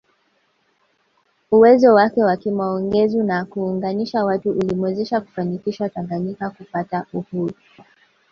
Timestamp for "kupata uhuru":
6.49-7.53